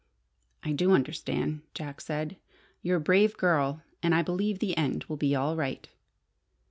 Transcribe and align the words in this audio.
"I 0.63 0.71
do 0.71 0.93
understand," 0.93 1.61
Jack 1.75 2.01
said. 2.01 2.37
"You're 2.81 2.97
a 2.97 2.99
brave 2.99 3.37
girl, 3.37 3.83
and 4.01 4.15
I 4.15 4.23
believe 4.23 4.57
the 4.57 4.75
end 4.75 5.03
will 5.03 5.17
be 5.17 5.35
all 5.35 5.55
right." 5.55 5.87